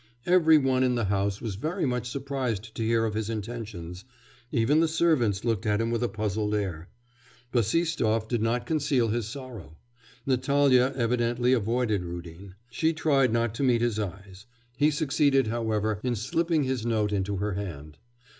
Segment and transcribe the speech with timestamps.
[0.25, 4.03] Every one in the house was very much surprised to hear of his intentions;
[4.51, 6.89] even the servants looked at him with a puzzled air.
[7.51, 9.77] Bassistoff did not conceal his sorrow.
[10.25, 12.55] Natalya evidently avoided Rudin.
[12.71, 14.47] She tried not to meet his eyes.
[14.75, 17.99] He succeeded, however, in slipping his note into her hand.